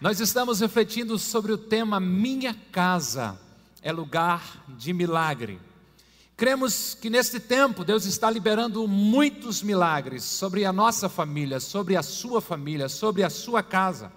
[0.00, 3.36] Nós estamos refletindo sobre o tema Minha Casa
[3.82, 5.58] é Lugar de Milagre.
[6.36, 12.02] Cremos que neste tempo Deus está liberando muitos milagres sobre a nossa família, sobre a
[12.04, 14.12] sua família, sobre a sua casa.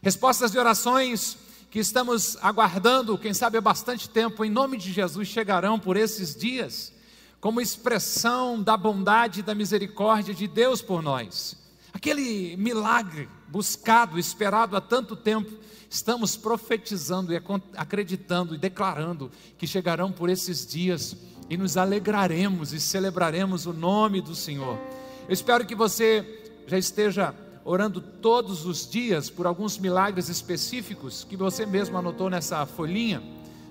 [0.00, 1.36] Respostas de orações
[1.68, 6.32] que estamos aguardando, quem sabe há bastante tempo, em nome de Jesus, chegarão por esses
[6.32, 6.92] dias,
[7.40, 11.67] como expressão da bondade e da misericórdia de Deus por nós.
[11.92, 15.50] Aquele milagre buscado, esperado há tanto tempo,
[15.88, 17.40] estamos profetizando e
[17.76, 21.16] acreditando e declarando que chegarão por esses dias
[21.48, 24.78] e nos alegraremos e celebraremos o nome do Senhor.
[25.26, 26.24] Eu espero que você
[26.66, 32.64] já esteja orando todos os dias por alguns milagres específicos que você mesmo anotou nessa
[32.66, 33.22] folhinha.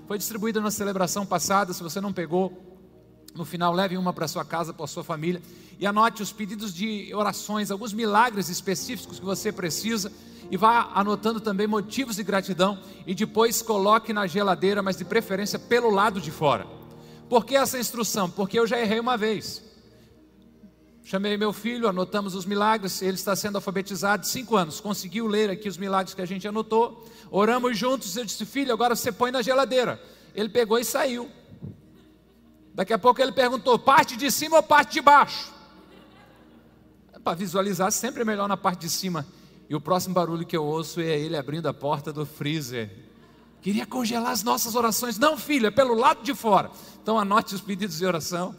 [0.06, 2.67] Foi distribuída na celebração passada, se você não pegou,
[3.38, 5.40] no final leve uma para sua casa, para sua família
[5.78, 10.12] e anote os pedidos de orações, alguns milagres específicos que você precisa
[10.50, 15.58] e vá anotando também motivos de gratidão e depois coloque na geladeira, mas de preferência
[15.58, 16.66] pelo lado de fora.
[17.28, 18.28] Por que essa instrução?
[18.28, 19.62] Porque eu já errei uma vez.
[21.04, 25.66] Chamei meu filho, anotamos os milagres, ele está sendo alfabetizado cinco anos, conseguiu ler aqui
[25.68, 29.40] os milagres que a gente anotou, oramos juntos, eu disse, filho, agora você põe na
[29.40, 30.02] geladeira.
[30.34, 31.30] Ele pegou e saiu.
[32.78, 35.52] Daqui a pouco ele perguntou, parte de cima ou parte de baixo?
[37.24, 39.26] Para visualizar, sempre é melhor na parte de cima.
[39.68, 42.88] E o próximo barulho que eu ouço é ele abrindo a porta do freezer.
[43.60, 45.18] Queria congelar as nossas orações.
[45.18, 46.70] Não, filho, é pelo lado de fora.
[47.02, 48.54] Então anote os pedidos de oração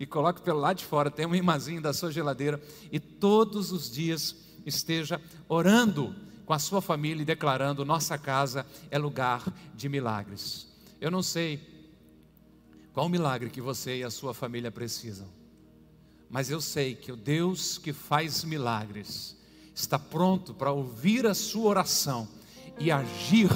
[0.00, 1.08] e coloque pelo lado de fora.
[1.08, 2.60] Tem um imazinho da sua geladeira.
[2.90, 4.34] E todos os dias
[4.66, 6.12] esteja orando
[6.44, 10.66] com a sua família e declarando: nossa casa é lugar de milagres.
[11.00, 11.75] Eu não sei
[12.96, 15.28] qual o milagre que você e a sua família precisam,
[16.30, 19.36] mas eu sei que o Deus que faz milagres
[19.74, 22.26] está pronto para ouvir a sua oração
[22.78, 23.50] e agir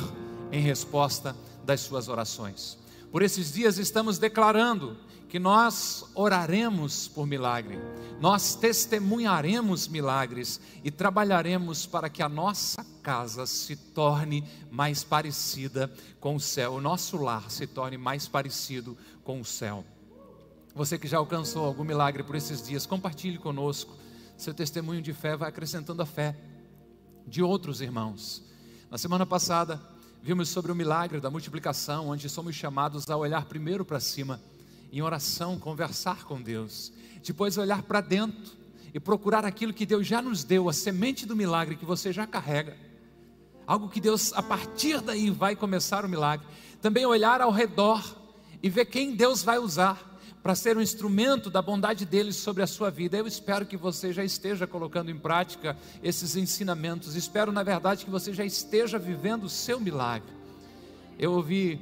[0.52, 2.76] em resposta das suas orações.
[3.10, 4.98] Por esses dias estamos declarando
[5.30, 7.78] que nós oraremos por milagre,
[8.20, 16.34] nós testemunharemos milagres e trabalharemos para que a nossa casa se torne mais parecida com
[16.34, 18.98] o céu, o nosso lar se torne mais parecido
[19.30, 19.84] com o céu.
[20.74, 23.96] Você que já alcançou algum milagre por esses dias, compartilhe conosco
[24.36, 26.34] seu testemunho de fé vai acrescentando a fé
[27.28, 28.42] de outros irmãos.
[28.90, 29.80] Na semana passada,
[30.20, 34.40] vimos sobre o milagre da multiplicação, onde somos chamados a olhar primeiro para cima,
[34.92, 36.92] em oração, conversar com Deus,
[37.24, 38.56] depois olhar para dentro
[38.92, 42.26] e procurar aquilo que Deus já nos deu, a semente do milagre que você já
[42.26, 42.76] carrega.
[43.64, 46.44] Algo que Deus, a partir daí, vai começar o milagre.
[46.82, 48.19] Também olhar ao redor
[48.62, 50.10] e ver quem Deus vai usar
[50.42, 53.16] para ser um instrumento da bondade dele sobre a sua vida.
[53.16, 57.14] Eu espero que você já esteja colocando em prática esses ensinamentos.
[57.14, 60.32] Espero, na verdade, que você já esteja vivendo o seu milagre.
[61.18, 61.80] Eu ouvi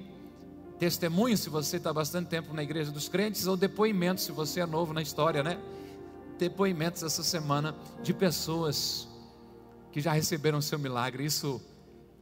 [0.79, 4.67] testemunhos, se você está bastante tempo na igreja dos crentes, ou depoimentos, se você é
[4.67, 5.59] novo na história, né?
[6.39, 9.09] Depoimentos essa semana de pessoas
[9.93, 11.25] que já receberam o seu milagre.
[11.25, 11.61] Isso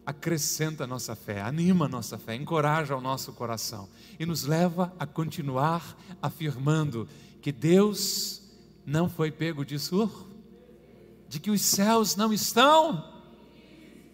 [0.06, 4.94] acrescenta a nossa fé, anima a nossa fé, encoraja o nosso coração e nos leva
[4.98, 7.08] a continuar afirmando
[7.42, 8.42] que Deus
[8.86, 10.28] não foi pego de surro,
[11.28, 13.12] de que os céus não estão,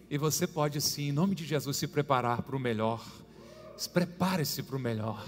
[0.09, 3.03] e você pode sim, em nome de Jesus, se preparar para o melhor.
[3.91, 5.23] Prepare-se para o melhor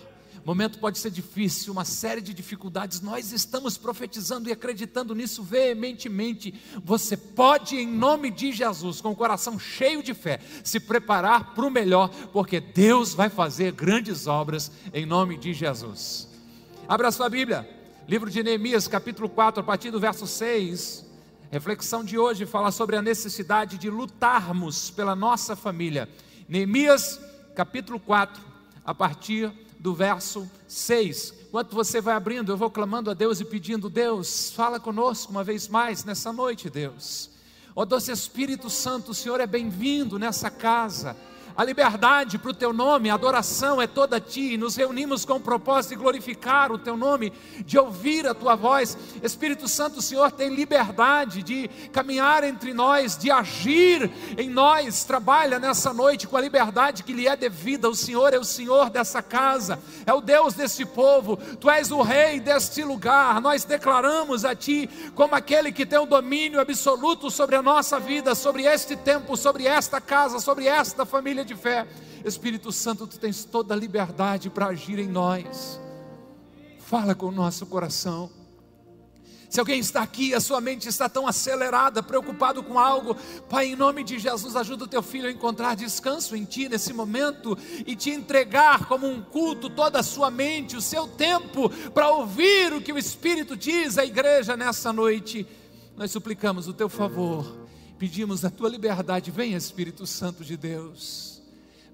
[0.46, 6.54] momento pode ser difícil, uma série de dificuldades, nós estamos profetizando e acreditando nisso veementemente.
[6.84, 11.66] Você pode, em nome de Jesus, com o coração cheio de fé, se preparar para
[11.66, 16.28] o melhor, porque Deus vai fazer grandes obras em nome de Jesus.
[16.88, 17.68] Abra sua Bíblia,
[18.08, 21.04] livro de Neemias, capítulo 4, a partir do verso 6.
[21.52, 26.08] Reflexão de hoje fala sobre a necessidade de lutarmos pela nossa família.
[26.48, 27.20] Neemias,
[27.56, 28.40] capítulo 4,
[28.86, 29.52] a partir
[29.85, 31.46] do verso 6.
[31.47, 35.44] Enquanto você vai abrindo, eu vou clamando a Deus e pedindo: Deus, fala conosco uma
[35.44, 37.29] vez mais nessa noite, Deus.
[37.75, 41.16] Ó oh, doce Espírito Santo, o Senhor é bem-vindo nessa casa
[41.55, 45.23] a liberdade para o teu nome, a adoração é toda a ti, e nos reunimos
[45.23, 48.97] com o propósito de glorificar o teu nome, de ouvir a tua voz.
[49.23, 55.05] Espírito Santo, o Senhor tem liberdade de caminhar entre nós, de agir em nós.
[55.05, 57.90] Trabalha nessa noite com a liberdade que lhe é devida.
[57.90, 62.02] O Senhor é o Senhor dessa casa, é o Deus desse povo, tu és o
[62.02, 63.40] rei deste lugar.
[63.40, 68.35] Nós declaramos a ti como aquele que tem o domínio absoluto sobre a nossa vida,
[68.35, 71.88] sobre este tempo, sobre esta casa, sobre esta família de fé.
[72.26, 75.80] Espírito Santo, tu tens toda a liberdade para agir em nós.
[76.80, 78.30] Fala com o nosso coração.
[79.50, 83.16] Se alguém está aqui, a sua mente está tão acelerada, preocupado com algo,
[83.50, 86.92] Pai, em nome de Jesus, ajuda o teu filho a encontrar descanso em ti nesse
[86.92, 87.58] momento
[87.88, 92.74] e te entregar como um culto toda a sua mente, o seu tempo para ouvir
[92.74, 95.48] o que o Espírito diz à igreja nessa noite.
[95.96, 97.66] Nós suplicamos o teu favor,
[97.98, 99.32] pedimos a tua liberdade.
[99.32, 101.34] Vem, Espírito Santo de Deus.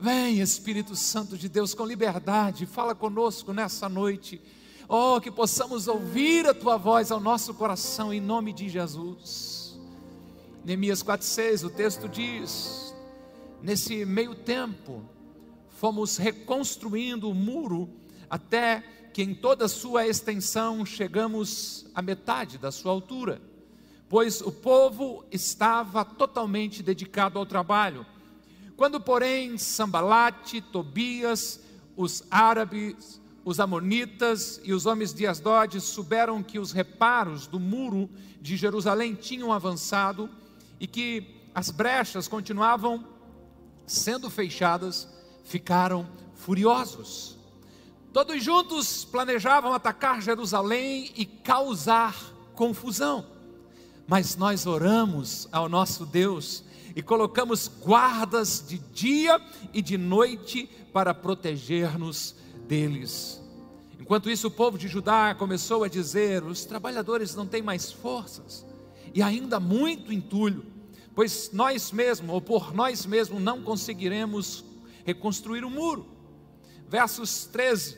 [0.02, 4.42] Vem, Espírito Santo de Deus, com liberdade, fala conosco nessa noite.
[4.90, 9.80] Oh, que possamos ouvir a tua voz ao nosso coração em nome de Jesus.
[10.66, 12.96] Neemias 4:6, o texto diz:
[13.62, 15.04] Nesse meio tempo,
[15.70, 17.88] fomos reconstruindo o muro
[18.28, 18.84] até
[19.14, 23.40] que em toda a sua extensão chegamos à metade da sua altura,
[24.10, 28.04] pois o povo estava totalmente dedicado ao trabalho.
[28.82, 31.60] Quando, porém, Sambalate, Tobias,
[31.96, 38.10] os árabes, os amonitas e os homens de Asdod souberam que os reparos do muro
[38.42, 40.28] de Jerusalém tinham avançado
[40.80, 43.06] e que as brechas continuavam
[43.86, 45.08] sendo fechadas,
[45.44, 47.38] ficaram furiosos.
[48.12, 52.16] Todos juntos planejavam atacar Jerusalém e causar
[52.56, 53.28] confusão.
[54.08, 56.64] Mas nós oramos ao nosso Deus
[56.96, 59.40] e colocamos guardas de dia
[59.74, 62.36] e de noite para proteger-nos
[62.68, 63.42] deles.
[64.00, 68.66] Enquanto isso, o povo de Judá começou a dizer: os trabalhadores não têm mais forças,
[69.14, 70.66] e ainda muito entulho,
[71.16, 74.66] pois nós mesmos, ou por nós mesmos, não conseguiremos
[75.06, 76.06] reconstruir o muro.
[76.88, 77.98] Versos 13.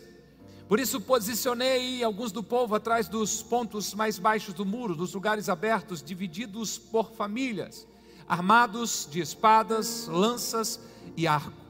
[0.68, 5.50] Por isso posicionei alguns do povo atrás dos pontos mais baixos do muro, dos lugares
[5.50, 7.88] abertos, divididos por famílias,
[8.34, 10.80] armados de espadas, lanças
[11.16, 11.64] e arcos.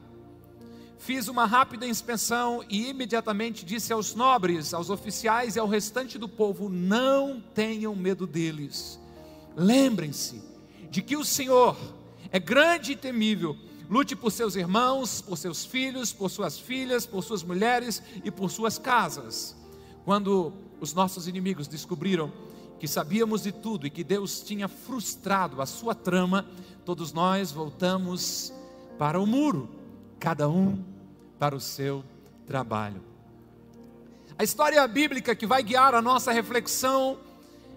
[0.98, 6.26] Fiz uma rápida inspeção e imediatamente disse aos nobres, aos oficiais e ao restante do
[6.26, 8.98] povo: não tenham medo deles.
[9.54, 10.42] Lembrem-se
[10.90, 11.76] de que o Senhor
[12.32, 13.54] é grande e temível.
[13.90, 18.50] Lute por seus irmãos, por seus filhos, por suas filhas, por suas mulheres e por
[18.50, 19.54] suas casas.
[20.06, 22.32] Quando os nossos inimigos descobriram
[22.84, 26.44] que sabíamos de tudo e que Deus tinha frustrado a sua trama,
[26.84, 28.52] todos nós voltamos
[28.98, 29.70] para o muro,
[30.20, 30.84] cada um
[31.38, 32.04] para o seu
[32.46, 33.00] trabalho.
[34.36, 37.18] A história bíblica que vai guiar a nossa reflexão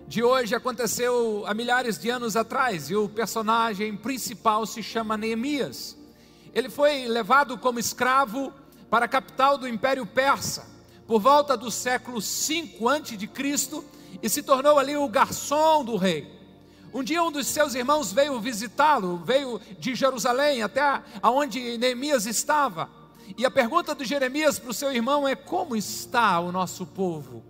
[0.10, 5.96] de hoje aconteceu há milhares de anos atrás e o personagem principal se chama Neemias.
[6.54, 8.52] Ele foi levado como escravo
[8.90, 10.68] para a capital do Império Persa
[11.08, 13.16] por volta do século 5 a.C.
[14.22, 16.36] e se tornou ali o garçom do rei.
[16.94, 22.90] Um dia um dos seus irmãos veio visitá-lo, veio de Jerusalém até aonde Neemias estava.
[23.38, 27.44] E a pergunta de Jeremias para o seu irmão é: como está o nosso povo?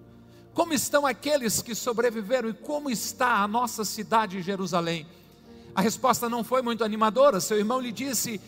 [0.53, 5.05] Como estão aqueles que sobreviveram e como está a nossa cidade Jerusalém?
[5.75, 7.39] A resposta não foi muito animadora.
[7.39, 8.41] Seu irmão lhe disse: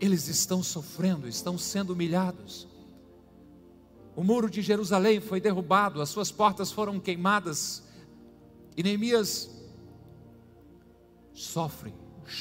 [0.00, 2.66] eles estão sofrendo, estão sendo humilhados.
[4.16, 7.82] O muro de Jerusalém foi derrubado, as suas portas foram queimadas.
[8.76, 9.50] E Neemias
[11.32, 11.94] sofre,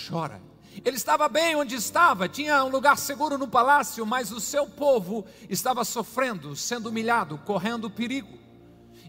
[0.10, 0.42] chora
[0.84, 5.26] ele estava bem onde estava, tinha um lugar seguro no palácio, mas o seu povo
[5.50, 8.40] estava sofrendo, sendo humilhado, correndo perigo.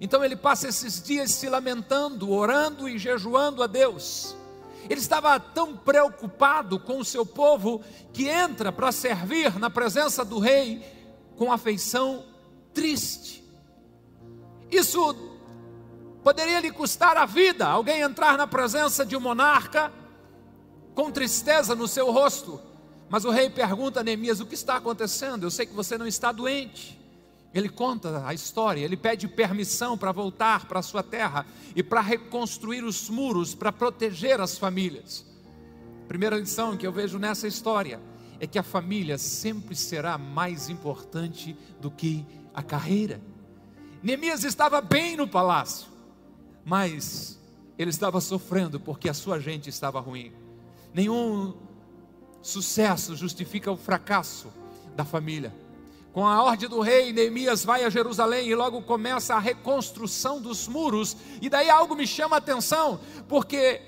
[0.00, 4.36] Então ele passa esses dias se lamentando, orando e jejuando a Deus.
[4.90, 7.80] Ele estava tão preocupado com o seu povo
[8.12, 10.84] que entra para servir na presença do rei
[11.36, 12.24] com afeição
[12.74, 13.44] triste.
[14.70, 15.14] Isso
[16.22, 19.92] poderia lhe custar a vida, alguém entrar na presença de um monarca
[20.94, 22.60] com tristeza no seu rosto.
[23.08, 25.44] Mas o rei pergunta a Neemias: O que está acontecendo?
[25.44, 27.00] Eu sei que você não está doente.
[27.52, 32.00] Ele conta a história, ele pede permissão para voltar para a sua terra e para
[32.00, 35.24] reconstruir os muros, para proteger as famílias.
[36.08, 38.00] Primeira lição que eu vejo nessa história
[38.40, 43.20] é que a família sempre será mais importante do que a carreira.
[44.02, 45.88] Neemias estava bem no palácio,
[46.64, 47.38] mas
[47.76, 50.32] ele estava sofrendo porque a sua gente estava ruim.
[50.92, 51.54] Nenhum
[52.40, 54.52] sucesso justifica o fracasso
[54.94, 55.54] da família.
[56.12, 60.68] Com a ordem do rei, Neemias vai a Jerusalém e logo começa a reconstrução dos
[60.68, 61.16] muros.
[61.42, 63.82] E daí algo me chama a atenção, porque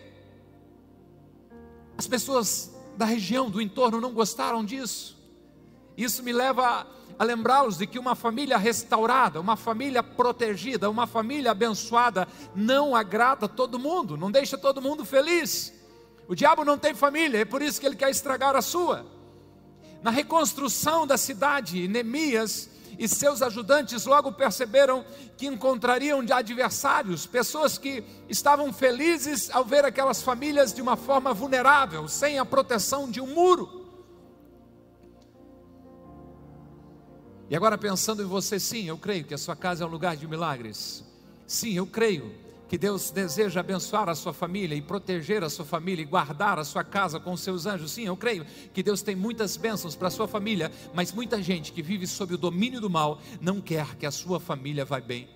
[1.96, 5.15] as pessoas da região, do entorno, não gostaram disso.
[5.96, 6.86] Isso me leva
[7.18, 13.48] a lembrá-los de que uma família restaurada, uma família protegida, uma família abençoada, não agrada
[13.48, 15.72] todo mundo, não deixa todo mundo feliz.
[16.28, 19.06] O diabo não tem família, é por isso que ele quer estragar a sua.
[20.02, 25.04] Na reconstrução da cidade, Neemias e seus ajudantes logo perceberam
[25.36, 31.32] que encontrariam de adversários, pessoas que estavam felizes ao ver aquelas famílias de uma forma
[31.32, 33.75] vulnerável, sem a proteção de um muro.
[37.48, 40.16] E agora pensando em você, sim, eu creio que a sua casa é um lugar
[40.16, 41.04] de milagres.
[41.46, 42.34] Sim, eu creio
[42.68, 46.64] que Deus deseja abençoar a sua família e proteger a sua família e guardar a
[46.64, 47.92] sua casa com os seus anjos.
[47.92, 51.70] Sim, eu creio que Deus tem muitas bênçãos para a sua família, mas muita gente
[51.70, 55.28] que vive sob o domínio do mal não quer que a sua família vá bem.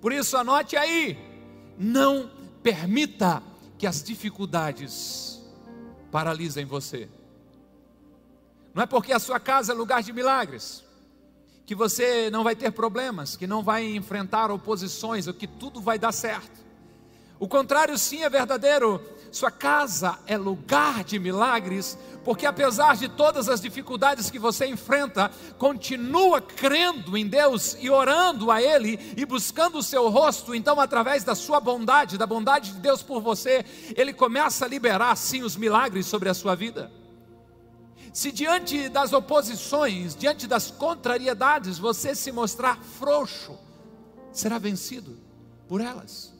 [0.00, 1.18] Por isso, anote aí:
[1.76, 2.30] não
[2.62, 3.42] permita
[3.76, 5.42] que as dificuldades
[6.12, 7.08] paralisem você.
[8.72, 10.86] Não é porque a sua casa é lugar de milagres
[11.68, 15.98] que você não vai ter problemas, que não vai enfrentar oposições, ou que tudo vai
[15.98, 16.64] dar certo.
[17.38, 18.98] O contrário, sim, é verdadeiro.
[19.30, 25.30] Sua casa é lugar de milagres, porque apesar de todas as dificuldades que você enfrenta,
[25.58, 30.54] continua crendo em Deus e orando a Ele e buscando o seu rosto.
[30.54, 33.62] Então, através da sua bondade, da bondade de Deus por você,
[33.94, 36.90] Ele começa a liberar, sim, os milagres sobre a sua vida.
[38.12, 43.58] Se diante das oposições, diante das contrariedades, você se mostrar frouxo,
[44.32, 45.18] será vencido
[45.68, 46.32] por elas.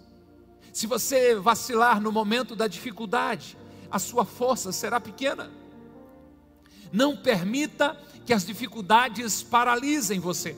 [0.72, 3.56] Se você vacilar no momento da dificuldade,
[3.90, 5.50] a sua força será pequena.
[6.92, 10.56] Não permita que as dificuldades paralisem você.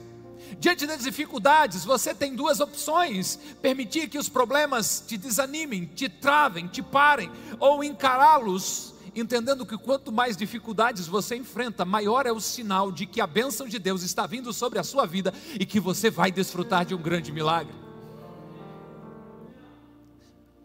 [0.59, 6.67] Diante das dificuldades, você tem duas opções: permitir que os problemas te desanimem, te travem,
[6.67, 12.91] te parem, ou encará-los entendendo que quanto mais dificuldades você enfrenta, maior é o sinal
[12.91, 16.09] de que a bênção de Deus está vindo sobre a sua vida e que você
[16.09, 17.73] vai desfrutar de um grande milagre.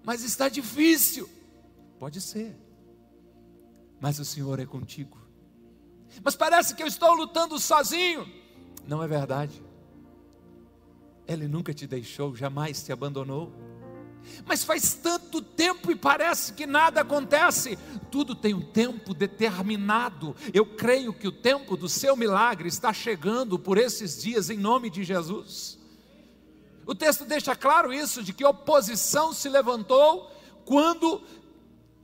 [0.04, 1.28] Mas está difícil,
[1.98, 2.56] pode ser,
[4.00, 5.18] mas o Senhor é contigo.
[6.22, 8.26] Mas parece que eu estou lutando sozinho,
[8.86, 9.60] não é verdade.
[11.26, 13.52] Ele nunca te deixou, jamais te abandonou.
[14.44, 17.78] Mas faz tanto tempo e parece que nada acontece.
[18.10, 20.34] Tudo tem um tempo determinado.
[20.54, 24.88] Eu creio que o tempo do seu milagre está chegando por esses dias, em nome
[24.88, 25.78] de Jesus.
[26.86, 30.30] O texto deixa claro isso: de que oposição se levantou
[30.64, 31.20] quando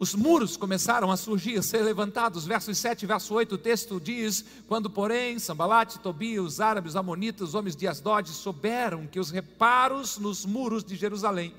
[0.02, 2.44] os muros começaram a surgir, a ser levantados.
[2.44, 6.96] Versos 7 e verso 8, o texto diz: Quando, porém, Sambalate, Tobia, os árabes, os
[6.96, 11.54] amonitas, os homens de Asdod souberam que os reparos nos muros de Jerusalém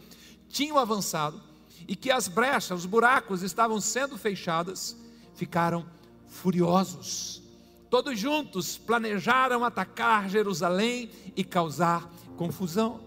[0.53, 1.41] tinham avançado
[1.87, 4.95] e que as brechas, os buracos estavam sendo fechadas,
[5.33, 5.85] ficaram
[6.27, 7.41] furiosos.
[7.89, 13.01] Todos juntos planejaram atacar Jerusalém e causar confusão.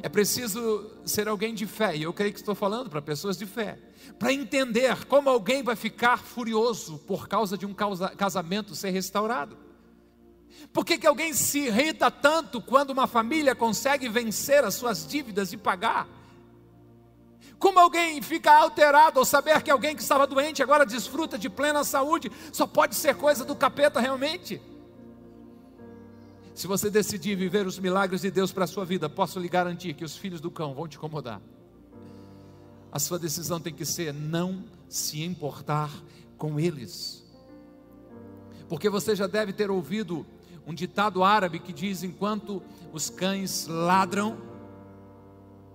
[0.00, 3.46] É preciso ser alguém de fé, e eu creio que estou falando para pessoas de
[3.46, 3.78] fé,
[4.16, 9.56] para entender como alguém vai ficar furioso por causa de um casamento ser restaurado.
[10.72, 15.52] Por que, que alguém se irrita tanto quando uma família consegue vencer as suas dívidas
[15.52, 16.06] e pagar?
[17.58, 21.82] Como alguém fica alterado ao saber que alguém que estava doente agora desfruta de plena
[21.82, 22.30] saúde?
[22.52, 24.60] Só pode ser coisa do capeta realmente.
[26.54, 29.94] Se você decidir viver os milagres de Deus para a sua vida, posso lhe garantir
[29.94, 31.40] que os filhos do cão vão te incomodar.
[32.90, 35.90] A sua decisão tem que ser não se importar
[36.36, 37.24] com eles.
[38.68, 40.26] Porque você já deve ter ouvido
[40.68, 44.36] um ditado árabe que diz: enquanto os cães ladram,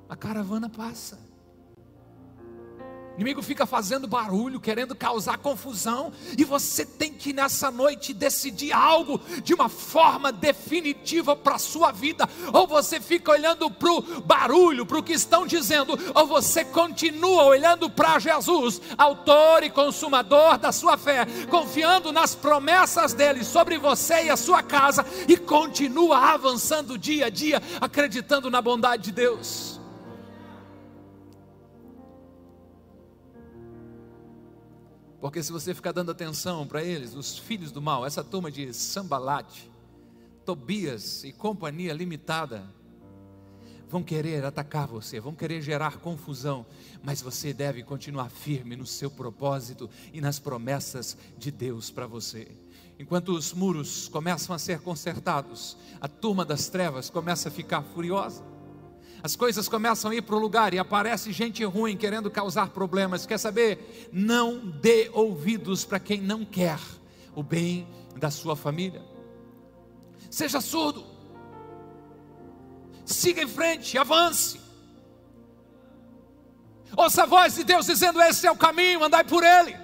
[0.07, 1.19] a caravana passa.
[3.13, 8.73] O inimigo fica fazendo barulho, querendo causar confusão, e você tem que nessa noite decidir
[8.73, 12.27] algo de uma forma definitiva para a sua vida.
[12.51, 17.43] Ou você fica olhando para o barulho, para o que estão dizendo, ou você continua
[17.43, 24.23] olhando para Jesus, autor e consumador da sua fé, confiando nas promessas dele sobre você
[24.25, 29.72] e a sua casa, e continua avançando dia a dia, acreditando na bondade de Deus.
[35.23, 38.73] Porque se você ficar dando atenção para eles, os filhos do mal, essa turma de
[38.73, 39.71] Sambalate,
[40.45, 42.69] Tobias e companhia limitada,
[43.87, 46.65] vão querer atacar você, vão querer gerar confusão,
[47.01, 52.45] mas você deve continuar firme no seu propósito e nas promessas de Deus para você.
[52.99, 58.43] Enquanto os muros começam a ser consertados, a turma das trevas começa a ficar furiosa
[59.23, 63.25] as coisas começam a ir para o lugar e aparece gente ruim querendo causar problemas.
[63.25, 64.09] Quer saber?
[64.11, 66.77] Não dê ouvidos para quem não quer
[67.33, 67.87] o bem
[68.17, 69.01] da sua família.
[70.29, 71.05] Seja surdo.
[73.05, 74.59] Siga em frente, avance.
[76.97, 79.77] Ouça a voz de Deus dizendo: Esse é o caminho, andai por ele.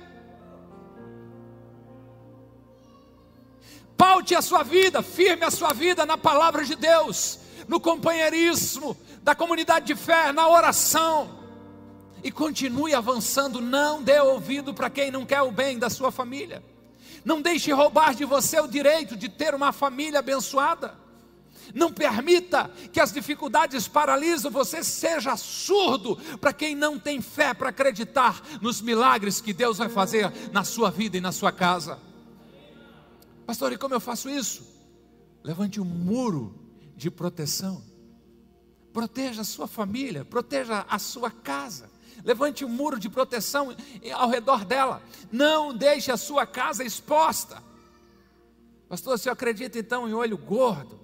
[3.96, 9.36] Paute a sua vida, firme a sua vida na palavra de Deus, no companheirismo da
[9.36, 11.40] comunidade de fé, na oração.
[12.24, 16.64] E continue avançando, não dê ouvido para quem não quer o bem da sua família.
[17.24, 20.98] Não deixe roubar de você o direito de ter uma família abençoada.
[21.74, 27.70] Não permita que as dificuldades paralisem você, seja surdo para quem não tem fé para
[27.70, 32.00] acreditar nos milagres que Deus vai fazer na sua vida e na sua casa.
[33.46, 34.64] Pastor, e como eu faço isso?
[35.44, 36.56] Levante um muro
[36.96, 37.89] de proteção.
[38.94, 41.90] Proteja a sua família, proteja a sua casa.
[42.24, 43.76] Levante um muro de proteção
[44.14, 45.02] ao redor dela.
[45.32, 47.64] Não deixe a sua casa exposta.
[48.88, 51.00] Pastor, você acredita então em olho gordo,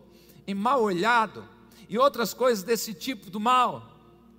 [0.47, 1.47] em mal olhado
[1.87, 3.91] e outras coisas desse tipo do mal?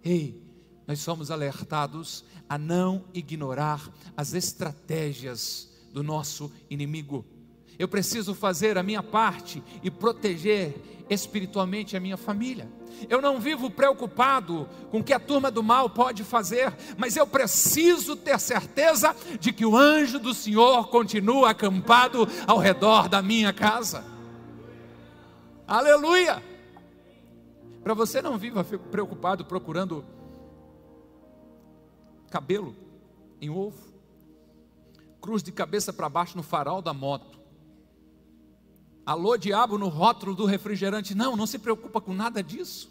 [0.03, 0.43] Ei,
[0.87, 7.25] nós somos alertados a não ignorar as estratégias do nosso inimigo.
[7.79, 10.75] Eu preciso fazer a minha parte e proteger
[11.09, 12.69] espiritualmente a minha família.
[13.09, 17.27] Eu não vivo preocupado com o que a turma do mal pode fazer, mas eu
[17.27, 23.53] preciso ter certeza de que o anjo do Senhor continua acampado ao redor da minha
[23.53, 24.05] casa.
[25.67, 26.43] Aleluia!
[27.83, 30.05] Para você não viva preocupado procurando
[32.31, 32.75] cabelo
[33.41, 33.79] em ovo,
[35.21, 37.36] cruz de cabeça para baixo no farol da moto.
[39.07, 41.15] Alô, diabo, no rótulo do refrigerante.
[41.15, 42.91] Não, não se preocupa com nada disso.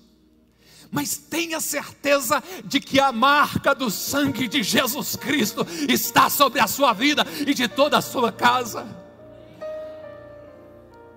[0.89, 6.67] Mas tenha certeza de que a marca do sangue de Jesus Cristo está sobre a
[6.67, 8.88] sua vida e de toda a sua casa.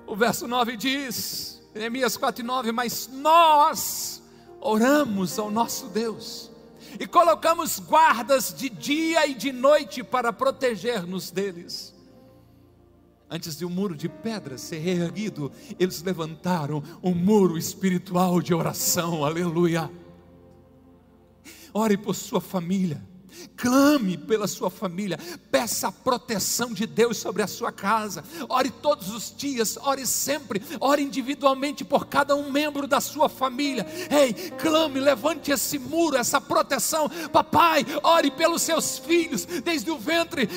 [0.04, 4.20] O verso 9 diz, Neemias 4 e 9: Mas nós
[4.60, 6.50] oramos ao nosso Deus
[6.98, 11.94] e colocamos guardas de dia e de noite para proteger-nos deles.
[13.30, 19.22] Antes de um muro de pedra ser reerguido, eles levantaram um muro espiritual de oração,
[19.22, 19.90] aleluia.
[21.74, 23.06] Ore por sua família,
[23.54, 25.18] clame pela sua família,
[25.50, 30.62] peça a proteção de Deus sobre a sua casa, ore todos os dias, ore sempre,
[30.80, 33.86] ore individualmente por cada um membro da sua família.
[34.10, 37.10] Ei, clame, levante esse muro, essa proteção.
[37.30, 40.48] Papai, ore pelos seus filhos, desde o ventre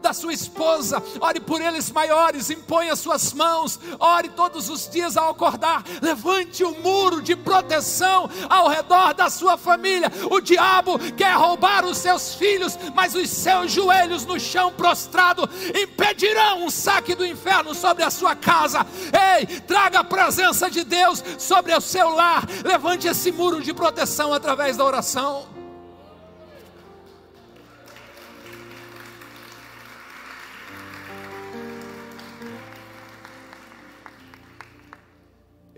[0.00, 5.16] da sua esposa, ore por eles maiores, impõe as suas mãos, ore todos os dias
[5.16, 10.10] ao acordar, levante um muro de proteção ao redor da sua família.
[10.30, 16.64] O diabo quer roubar os seus filhos, mas os seus joelhos no chão prostrado impedirão
[16.64, 18.86] um saque do inferno sobre a sua casa.
[19.38, 24.32] Ei, traga a presença de Deus sobre o seu lar, levante esse muro de proteção
[24.32, 25.59] através da oração.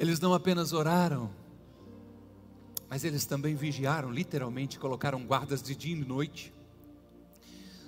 [0.03, 1.31] Eles não apenas oraram,
[2.91, 6.53] mas eles também vigiaram, literalmente colocaram guardas de dia e de noite.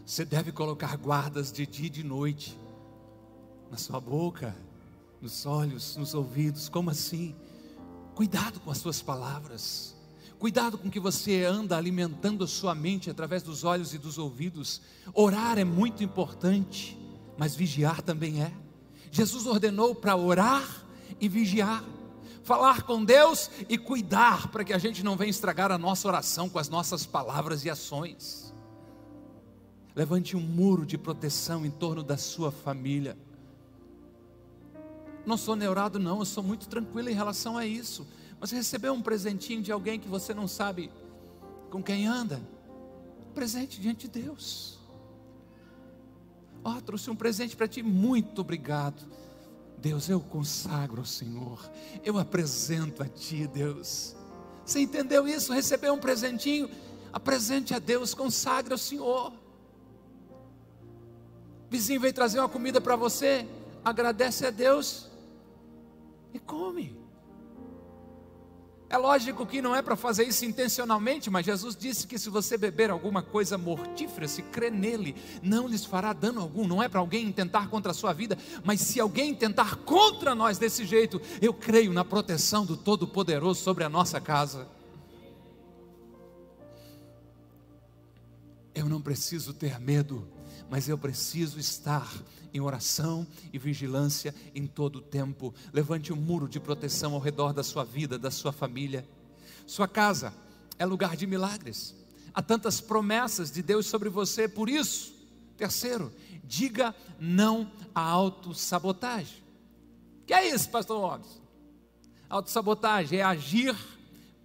[0.07, 2.57] Você deve colocar guardas de dia e de noite
[3.69, 4.55] na sua boca,
[5.21, 6.69] nos olhos, nos ouvidos.
[6.69, 7.35] Como assim?
[8.15, 9.97] Cuidado com as suas palavras.
[10.39, 14.81] Cuidado com que você anda alimentando a sua mente através dos olhos e dos ouvidos.
[15.13, 16.97] Orar é muito importante,
[17.37, 18.53] mas vigiar também é.
[19.11, 20.85] Jesus ordenou para orar
[21.21, 21.83] e vigiar
[22.45, 26.49] falar com Deus e cuidar para que a gente não venha estragar a nossa oração
[26.49, 28.55] com as nossas palavras e ações.
[29.97, 33.17] Levante um muro de proteção em torno da sua família.
[35.25, 38.07] Não sou neurado, não, eu sou muito tranquilo em relação a isso.
[38.39, 40.91] Mas recebeu um presentinho de alguém que você não sabe
[41.71, 42.43] com quem anda,
[43.35, 44.79] presente diante de Deus.
[46.63, 49.03] Ó, oh, trouxe um presente para ti, muito obrigado.
[49.85, 51.71] Deus, eu consagro ao Senhor,
[52.03, 54.17] eu apresento a Ti, Deus.
[54.65, 55.53] Você entendeu isso?
[55.53, 56.71] Recebeu um presentinho,
[57.13, 59.31] apresente a Deus, consagre ao Senhor.
[61.69, 63.47] Vizinho veio trazer uma comida para você,
[63.85, 65.11] agradece a Deus
[66.33, 67.04] e come.
[68.95, 72.57] É lógico que não é para fazer isso intencionalmente, mas Jesus disse que se você
[72.57, 76.65] beber alguma coisa mortífera, se crê nele, não lhes fará dano algum.
[76.65, 80.59] Não é para alguém intentar contra a sua vida, mas se alguém tentar contra nós
[80.59, 84.69] desse jeito, eu creio na proteção do Todo-Poderoso sobre a nossa casa.
[88.73, 90.25] Eu não preciso ter medo,
[90.71, 92.11] mas eu preciso estar
[92.53, 95.53] em oração e vigilância em todo o tempo.
[95.73, 99.05] Levante um muro de proteção ao redor da sua vida, da sua família.
[99.67, 100.33] Sua casa
[100.79, 101.95] é lugar de milagres.
[102.33, 105.15] Há tantas promessas de Deus sobre você, por isso,
[105.57, 106.13] terceiro,
[106.45, 109.43] diga não à autossabotagem.
[110.27, 111.41] Que é isso, pastor Robson?
[112.29, 113.77] Autossabotagem é agir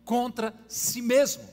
[0.03, 1.43] contra si mesmo.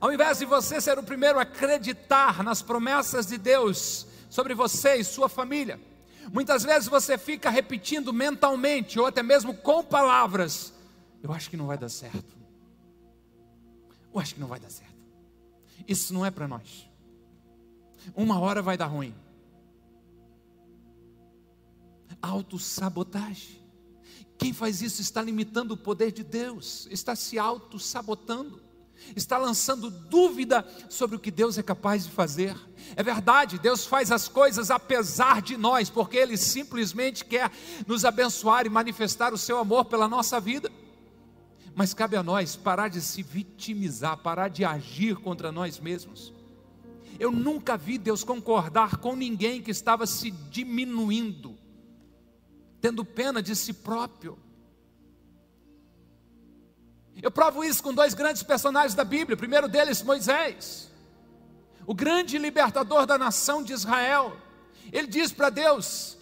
[0.00, 4.96] Ao invés de você ser o primeiro a acreditar nas promessas de Deus sobre você
[4.96, 5.80] e sua família,
[6.32, 10.72] muitas vezes você fica repetindo mentalmente ou até mesmo com palavras:
[11.22, 12.36] Eu acho que não vai dar certo.
[14.12, 14.92] Eu acho que não vai dar certo.
[15.86, 16.88] Isso não é para nós.
[18.14, 19.14] Uma hora vai dar ruim.
[22.20, 23.62] Autossabotagem.
[24.38, 28.60] Quem faz isso está limitando o poder de Deus, está se auto-sabotando,
[29.14, 32.56] está lançando dúvida sobre o que Deus é capaz de fazer.
[32.96, 37.50] É verdade, Deus faz as coisas apesar de nós, porque Ele simplesmente quer
[37.86, 40.70] nos abençoar e manifestar o seu amor pela nossa vida.
[41.74, 46.32] Mas cabe a nós parar de se vitimizar, parar de agir contra nós mesmos.
[47.18, 51.56] Eu nunca vi Deus concordar com ninguém que estava se diminuindo,
[52.80, 54.38] tendo pena de si próprio.
[57.20, 59.34] Eu provo isso com dois grandes personagens da Bíblia.
[59.34, 60.90] O primeiro deles, Moisés,
[61.86, 64.36] o grande libertador da nação de Israel.
[64.92, 66.16] Ele diz para Deus: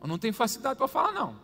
[0.00, 1.36] Eu não tenho facilidade para falar, não.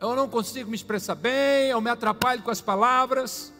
[0.00, 3.52] Eu não consigo me expressar bem, eu me atrapalho com as palavras.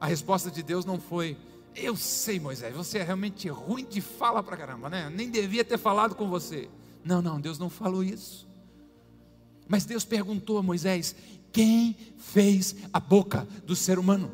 [0.00, 1.36] A resposta de Deus não foi:
[1.74, 5.10] Eu sei, Moisés, você é realmente ruim de fala para caramba, né?
[5.10, 6.68] Nem devia ter falado com você.
[7.04, 8.46] Não, não, Deus não falou isso.
[9.68, 11.14] Mas Deus perguntou a Moisés:
[11.56, 14.30] quem fez a boca do ser humano?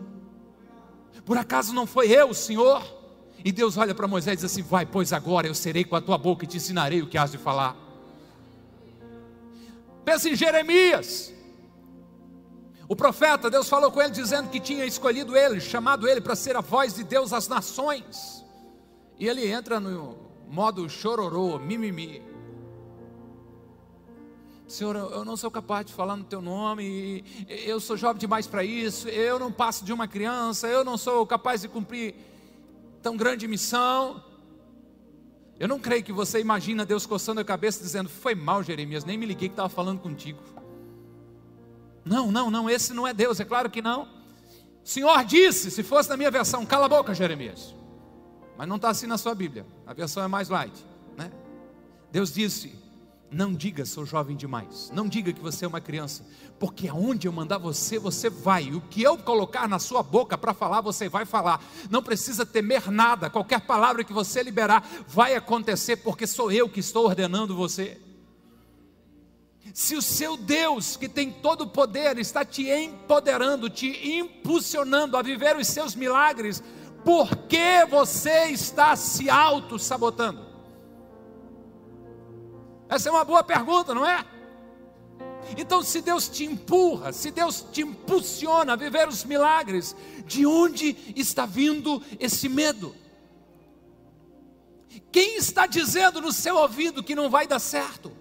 [1.24, 2.82] Por acaso não foi eu, Senhor?
[3.44, 6.00] E Deus olha para Moisés e diz assim: Vai, pois agora eu serei com a
[6.00, 7.76] tua boca e te ensinarei o que has de falar.
[10.04, 11.32] Pensa em Jeremias.
[12.88, 16.56] O profeta, Deus falou com ele dizendo que tinha escolhido ele, chamado ele para ser
[16.56, 18.44] a voz de Deus às nações.
[19.16, 22.31] E ele entra no modo chororô, mimimi.
[24.72, 28.64] Senhor, eu não sou capaz de falar no teu nome, eu sou jovem demais para
[28.64, 32.14] isso, eu não passo de uma criança, eu não sou capaz de cumprir
[33.02, 34.24] tão grande missão.
[35.60, 39.18] Eu não creio que você imagina Deus coçando a cabeça dizendo: Foi mal, Jeremias, nem
[39.18, 40.40] me liguei que estava falando contigo.
[42.02, 44.04] Não, não, não, esse não é Deus, é claro que não.
[44.04, 47.74] O Senhor disse, se fosse na minha versão, cala a boca, Jeremias.
[48.56, 50.82] Mas não está assim na sua Bíblia, a versão é mais light.
[51.14, 51.30] Né?
[52.10, 52.81] Deus disse:
[53.32, 54.90] não diga, sou jovem demais.
[54.92, 56.22] Não diga que você é uma criança,
[56.58, 58.70] porque aonde eu mandar você, você vai.
[58.72, 61.64] O que eu colocar na sua boca para falar, você vai falar.
[61.88, 63.30] Não precisa temer nada.
[63.30, 67.98] Qualquer palavra que você liberar vai acontecer, porque sou eu que estou ordenando você.
[69.72, 75.22] Se o seu Deus, que tem todo o poder, está te empoderando, te impulsionando a
[75.22, 76.62] viver os seus milagres,
[77.02, 80.51] por que você está se auto-sabotando?
[82.92, 84.22] Essa é uma boa pergunta, não é?
[85.56, 90.94] Então, se Deus te empurra, se Deus te impulsiona a viver os milagres, de onde
[91.16, 92.94] está vindo esse medo?
[95.10, 98.12] Quem está dizendo no seu ouvido que não vai dar certo?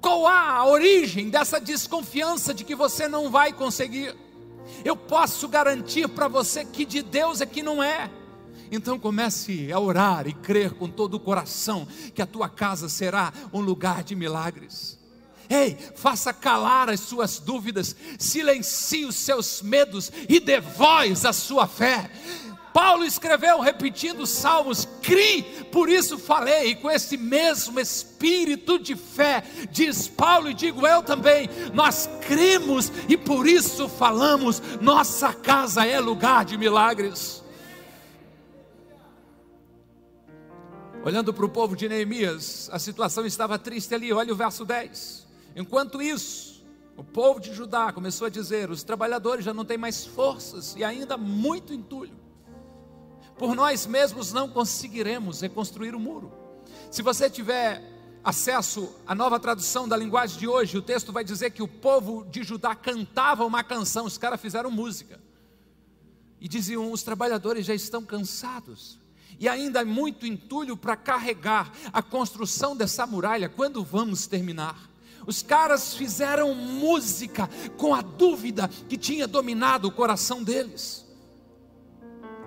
[0.00, 4.16] Qual a origem dessa desconfiança de que você não vai conseguir?
[4.82, 8.10] Eu posso garantir para você que de Deus é que não é.
[8.72, 13.30] Então comece a orar e crer com todo o coração que a tua casa será
[13.52, 14.98] um lugar de milagres.
[15.50, 21.66] Ei, faça calar as suas dúvidas, silencie os seus medos e dê voz à sua
[21.66, 22.10] fé.
[22.72, 29.44] Paulo escreveu repetindo salmos: crie, por isso falei, e com esse mesmo espírito de fé,
[29.70, 36.00] diz Paulo e digo eu também, nós cremos e por isso falamos, nossa casa é
[36.00, 37.41] lugar de milagres.
[41.04, 45.26] Olhando para o povo de Neemias, a situação estava triste ali, olha o verso 10.
[45.56, 46.64] Enquanto isso,
[46.96, 50.84] o povo de Judá começou a dizer: os trabalhadores já não têm mais forças e
[50.84, 52.16] ainda muito entulho.
[53.36, 56.32] Por nós mesmos não conseguiremos reconstruir o muro.
[56.88, 57.82] Se você tiver
[58.22, 62.24] acesso à nova tradução da linguagem de hoje, o texto vai dizer que o povo
[62.26, 65.20] de Judá cantava uma canção, os caras fizeram música.
[66.40, 69.01] E diziam: os trabalhadores já estão cansados
[69.38, 73.48] e ainda é muito entulho para carregar a construção dessa muralha.
[73.48, 74.90] Quando vamos terminar?
[75.26, 81.06] Os caras fizeram música com a dúvida que tinha dominado o coração deles.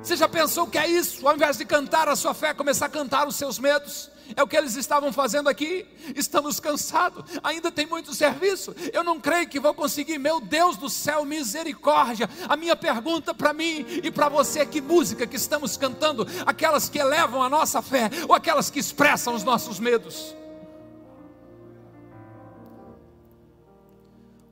[0.05, 1.27] Você já pensou que é isso?
[1.27, 4.11] Ao invés de cantar a sua fé, começar a cantar os seus medos?
[4.35, 5.83] É o que eles estavam fazendo aqui.
[6.15, 8.75] Estamos cansados, ainda tem muito serviço.
[8.93, 10.19] Eu não creio que vou conseguir.
[10.19, 12.29] Meu Deus do céu, misericórdia.
[12.47, 16.27] A minha pergunta para mim e para você é: que música que estamos cantando?
[16.45, 20.35] Aquelas que elevam a nossa fé ou aquelas que expressam os nossos medos?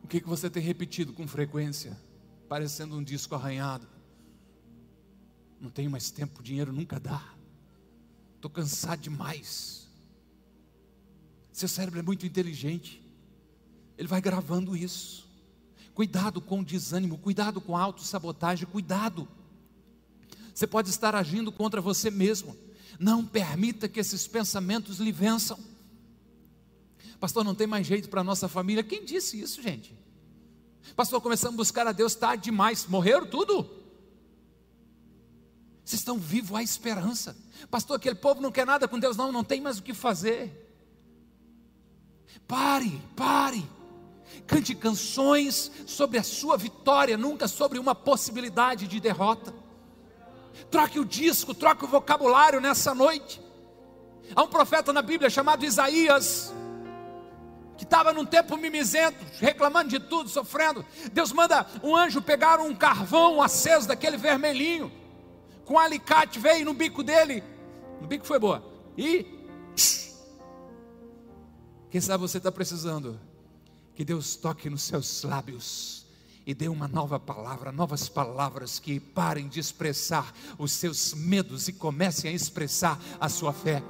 [0.04, 1.96] O que, que você tem repetido com frequência?
[2.50, 3.93] Parecendo um disco arranhado.
[5.64, 7.24] Não tenho mais tempo, dinheiro nunca dá.
[8.36, 9.88] Estou cansado demais.
[11.54, 13.02] Seu cérebro é muito inteligente.
[13.98, 15.26] Ele vai gravando isso.
[15.94, 19.26] Cuidado com o desânimo, cuidado com a autossabotagem, cuidado.
[20.54, 22.58] Você pode estar agindo contra você mesmo.
[23.00, 25.58] Não permita que esses pensamentos lhe vençam.
[27.22, 28.84] Pastor, não tem mais jeito para a nossa família.
[28.84, 29.98] Quem disse isso, gente?
[30.94, 32.86] Pastor, começamos a buscar a Deus, tarde demais.
[32.86, 33.83] Morreram tudo?
[35.94, 37.38] Vocês estão vivos à esperança.
[37.70, 40.76] Pastor, aquele povo não quer nada com Deus, não, não tem mais o que fazer.
[42.48, 43.64] Pare, pare.
[44.48, 49.54] Cante canções sobre a sua vitória, nunca sobre uma possibilidade de derrota.
[50.72, 53.40] Troque o disco, troque o vocabulário nessa noite.
[54.36, 56.52] Há um profeta na Bíblia chamado Isaías,
[57.78, 60.84] que estava num tempo mimizento, reclamando de tudo, sofrendo.
[61.12, 65.03] Deus manda um anjo pegar um carvão aceso daquele vermelhinho,
[65.74, 67.44] com um alicate, veio no bico dele,
[68.00, 68.64] no bico foi boa,
[68.96, 69.26] e.
[71.90, 73.20] Quem sabe você está precisando
[73.96, 76.06] que Deus toque nos seus lábios
[76.46, 81.74] e dê uma nova palavra, novas palavras que parem de expressar os seus medos e
[81.74, 83.82] comecem a expressar a sua fé.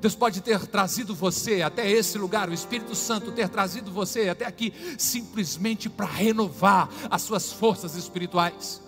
[0.00, 4.44] Deus pode ter trazido você até esse lugar, o Espírito Santo ter trazido você até
[4.44, 8.82] aqui, simplesmente para renovar as suas forças espirituais.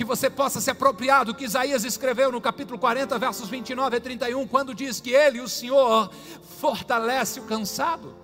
[0.00, 4.00] Que você possa se apropriar do que Isaías escreveu no capítulo 40, versos 29 a
[4.00, 6.10] 31, quando diz que Ele, o Senhor,
[6.58, 8.16] fortalece o cansado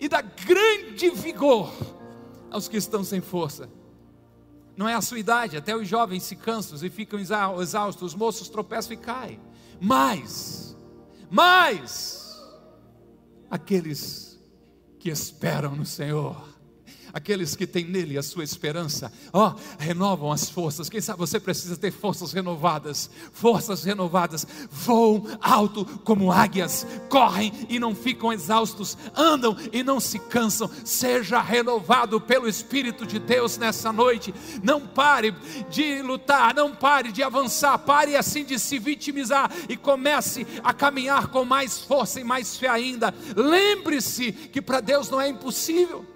[0.00, 1.72] e dá grande vigor
[2.50, 3.70] aos que estão sem força.
[4.76, 8.48] Não é a sua idade, até os jovens se cansam e ficam exaustos, os moços
[8.48, 9.40] tropeçam e caem.
[9.80, 10.76] Mas,
[11.30, 12.42] mas,
[13.48, 14.36] aqueles
[14.98, 16.53] que esperam no Senhor,
[17.14, 20.88] aqueles que têm nele a sua esperança, ó, oh, renovam as forças.
[20.90, 27.78] Quem sabe você precisa ter forças renovadas, forças renovadas, voam alto como águias, correm e
[27.78, 30.68] não ficam exaustos, andam e não se cansam.
[30.84, 34.34] Seja renovado pelo Espírito de Deus nessa noite.
[34.60, 35.32] Não pare
[35.70, 41.28] de lutar, não pare de avançar, pare assim de se vitimizar e comece a caminhar
[41.28, 43.14] com mais força e mais fé ainda.
[43.36, 46.13] Lembre-se que para Deus não é impossível.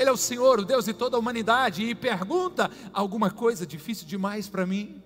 [0.00, 4.06] Ele é o Senhor, o Deus de toda a humanidade, e pergunta alguma coisa difícil
[4.06, 5.02] demais para mim.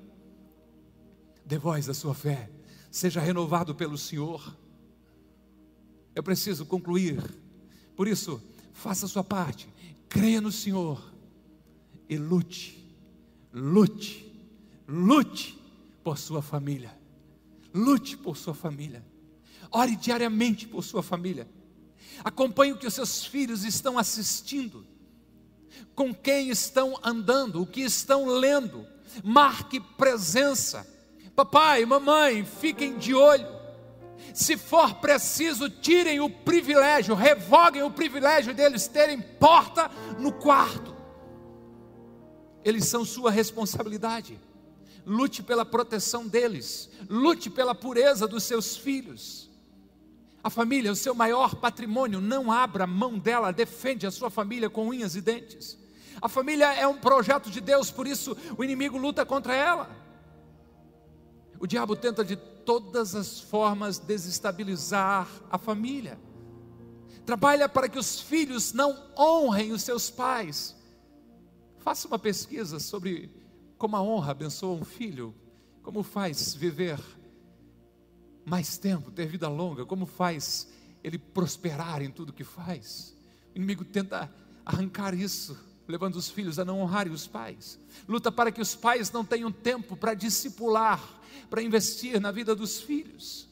[1.44, 2.48] Dê voz à sua fé,
[2.92, 4.57] seja renovado pelo Senhor.
[6.14, 7.20] Eu preciso concluir,
[7.96, 8.40] por isso,
[8.72, 9.68] faça a sua parte,
[10.09, 11.02] creia no Senhor
[12.09, 12.88] e lute,
[13.52, 14.33] lute,
[14.87, 15.61] lute
[16.04, 16.96] por sua família,
[17.74, 19.04] lute por sua família,
[19.72, 21.48] ore diariamente por sua família.
[22.22, 24.86] Acompanhe o que os seus filhos estão assistindo,
[25.94, 28.86] com quem estão andando, o que estão lendo.
[29.22, 30.86] Marque presença.
[31.36, 33.54] Papai, mamãe, fiquem de olho.
[34.32, 40.94] Se for preciso, tirem o privilégio, revoguem o privilégio deles terem porta no quarto.
[42.64, 44.40] Eles são sua responsabilidade.
[45.06, 49.50] Lute pela proteção deles, lute pela pureza dos seus filhos.
[50.44, 54.68] A família é o seu maior patrimônio, não abra mão dela, defende a sua família
[54.68, 55.78] com unhas e dentes.
[56.20, 59.88] A família é um projeto de Deus, por isso o inimigo luta contra ela.
[61.59, 66.20] O diabo tenta de todas as formas desestabilizar a família.
[67.24, 70.76] Trabalha para que os filhos não honrem os seus pais.
[71.78, 73.30] Faça uma pesquisa sobre
[73.78, 75.35] como a honra abençoa um filho,
[75.83, 77.00] como faz viver
[78.44, 80.68] mais tempo, ter vida longa, como faz
[81.02, 83.14] ele prosperar em tudo que faz.
[83.54, 84.33] O inimigo tenta
[84.64, 87.78] arrancar isso, levando os filhos a não honrarem os pais.
[88.09, 91.00] Luta para que os pais não tenham tempo para discipular,
[91.50, 93.48] para investir na vida dos filhos.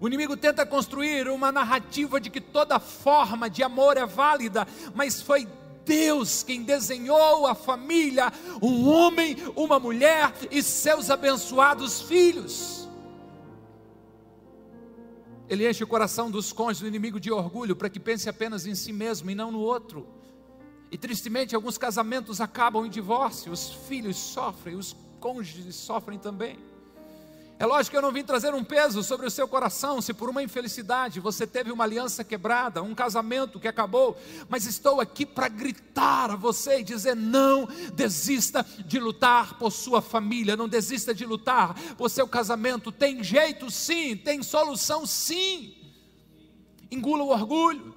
[0.00, 5.20] O inimigo tenta construir uma narrativa de que toda forma de amor é válida, mas
[5.20, 5.46] foi
[5.84, 12.79] Deus quem desenhou a família, um homem, uma mulher e seus abençoados filhos.
[15.50, 18.74] Ele enche o coração dos cônjuges do inimigo de orgulho para que pense apenas em
[18.76, 20.06] si mesmo e não no outro.
[20.92, 26.56] E tristemente, alguns casamentos acabam em divórcio, os filhos sofrem, os cônjuges sofrem também.
[27.60, 30.30] É lógico que eu não vim trazer um peso sobre o seu coração, se por
[30.30, 34.18] uma infelicidade você teve uma aliança quebrada, um casamento que acabou,
[34.48, 40.00] mas estou aqui para gritar a você e dizer: não desista de lutar por sua
[40.00, 42.90] família, não desista de lutar por seu casamento.
[42.90, 45.76] Tem jeito sim, tem solução sim.
[46.90, 47.94] Engula o orgulho,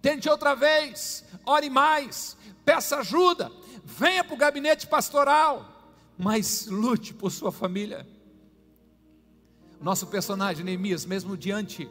[0.00, 3.50] tente outra vez, ore mais, peça ajuda,
[3.82, 8.06] venha para o gabinete pastoral, mas lute por sua família.
[9.82, 11.90] Nosso personagem, Neemias, mesmo diante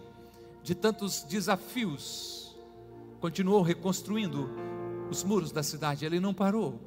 [0.63, 2.55] de tantos desafios,
[3.19, 4.49] continuou reconstruindo
[5.09, 6.79] os muros da cidade, ele não parou,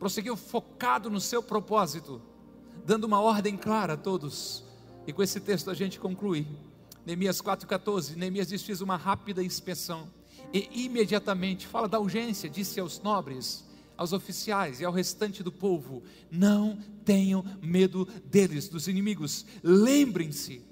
[0.00, 2.20] prosseguiu focado no seu propósito,
[2.84, 4.64] dando uma ordem clara a todos,
[5.06, 6.44] e com esse texto a gente conclui.
[7.04, 10.08] Neemias 4,14, Neemias diz: Fiz uma rápida inspeção,
[10.52, 13.64] e imediatamente, fala da urgência, disse aos nobres,
[13.96, 20.62] aos oficiais e ao restante do povo: Não tenham medo deles, dos inimigos, lembrem-se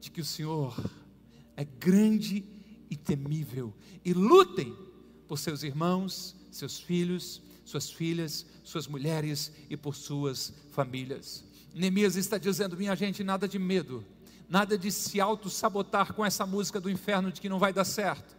[0.00, 0.78] de que o Senhor
[1.56, 2.44] é grande
[2.90, 3.72] e temível,
[4.04, 4.76] e lutem
[5.26, 11.44] por seus irmãos, seus filhos, suas filhas, suas mulheres e por suas famílias.
[11.74, 14.04] Neemias está dizendo, minha gente, nada de medo,
[14.48, 18.36] nada de se auto-sabotar com essa música do inferno de que não vai dar certo.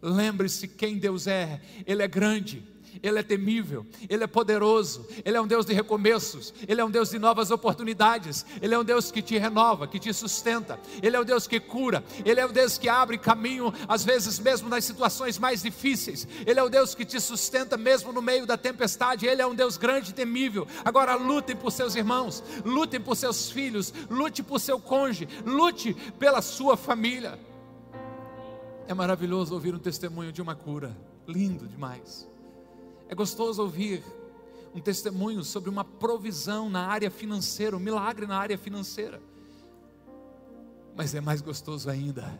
[0.00, 2.62] Lembre-se quem Deus é, Ele é grande,
[3.02, 6.90] ele é temível, Ele é poderoso, Ele é um Deus de recomeços, Ele é um
[6.90, 11.16] Deus de novas oportunidades, Ele é um Deus que te renova, que te sustenta, Ele
[11.16, 14.68] é um Deus que cura, Ele é um Deus que abre caminho, às vezes mesmo
[14.68, 18.56] nas situações mais difíceis, Ele é o Deus que te sustenta mesmo no meio da
[18.56, 20.66] tempestade, Ele é um Deus grande e temível.
[20.84, 26.42] Agora lutem por seus irmãos, lutem por seus filhos, lute por seu cônjuge, lute pela
[26.42, 27.38] sua família.
[28.86, 30.96] É maravilhoso ouvir um testemunho de uma cura,
[31.26, 32.26] lindo demais.
[33.08, 34.04] É gostoso ouvir
[34.74, 39.20] um testemunho sobre uma provisão na área financeira, um milagre na área financeira.
[40.94, 42.38] Mas é mais gostoso ainda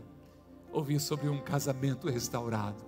[0.70, 2.84] ouvir sobre um casamento restaurado,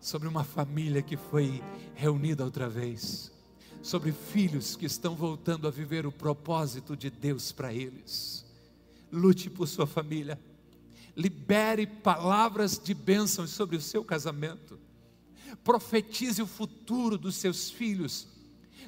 [0.00, 1.62] sobre uma família que foi
[1.94, 3.30] reunida outra vez,
[3.82, 8.42] sobre filhos que estão voltando a viver o propósito de Deus para eles.
[9.12, 10.40] Lute por sua família,
[11.14, 14.85] libere palavras de bênção sobre o seu casamento
[15.64, 18.28] profetize o futuro dos seus filhos.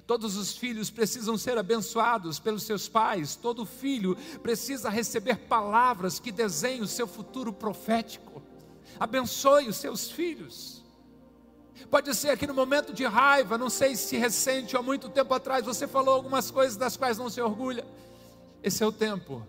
[0.07, 6.33] Todos os filhos precisam ser abençoados pelos seus pais, todo filho precisa receber palavras que
[6.33, 8.43] desenhem o seu futuro profético.
[8.99, 10.83] Abençoe os seus filhos.
[11.91, 15.33] Pode ser que no momento de raiva, não sei se recente ou há muito tempo
[15.35, 17.87] atrás, você falou algumas coisas das quais não se orgulha.
[18.63, 19.47] Esse é o tempo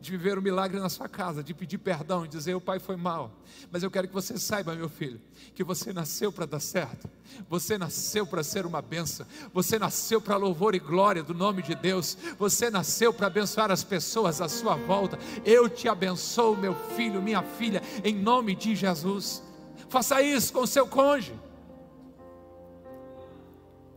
[0.00, 2.78] de viver o um milagre na sua casa, de pedir perdão e dizer: O pai
[2.78, 3.32] foi mal.
[3.70, 5.20] Mas eu quero que você saiba, meu filho,
[5.54, 7.08] que você nasceu para dar certo,
[7.48, 11.74] você nasceu para ser uma benção, você nasceu para louvor e glória do nome de
[11.74, 15.18] Deus, você nasceu para abençoar as pessoas à sua volta.
[15.44, 19.42] Eu te abençoo, meu filho, minha filha, em nome de Jesus.
[19.88, 21.34] Faça isso com seu cônjuge.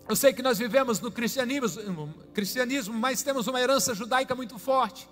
[0.09, 5.07] Eu sei que nós vivemos no cristianismo, cristianismo, mas temos uma herança judaica muito forte.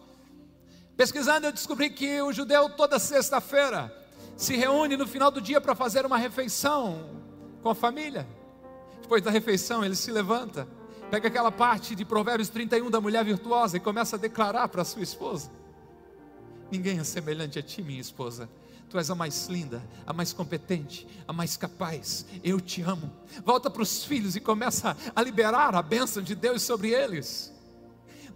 [0.99, 3.89] Pesquisando, eu descobri que o judeu, toda sexta-feira,
[4.35, 7.21] se reúne no final do dia para fazer uma refeição
[7.63, 8.27] com a família.
[9.01, 10.67] Depois da refeição, ele se levanta,
[11.09, 15.01] pega aquela parte de Provérbios 31 da mulher virtuosa e começa a declarar para sua
[15.01, 15.49] esposa:
[16.69, 18.49] Ninguém é semelhante a ti, minha esposa.
[18.89, 22.25] Tu és a mais linda, a mais competente, a mais capaz.
[22.43, 23.09] Eu te amo.
[23.45, 27.57] Volta para os filhos e começa a liberar a bênção de Deus sobre eles.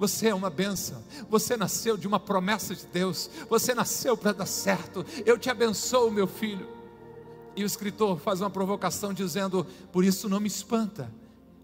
[0.03, 1.01] Você é uma benção.
[1.29, 3.29] Você nasceu de uma promessa de Deus.
[3.49, 5.05] Você nasceu para dar certo.
[5.25, 6.67] Eu te abençoo, meu filho.
[7.55, 11.09] E o escritor faz uma provocação dizendo: Por isso não me espanta.